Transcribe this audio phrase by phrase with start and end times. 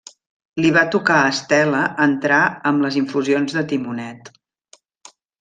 [0.63, 2.39] Li va tocar a Estela entrar
[2.71, 4.35] amb les infusions de timonet.